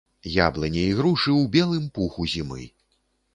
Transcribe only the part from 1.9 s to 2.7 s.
пуху зімы.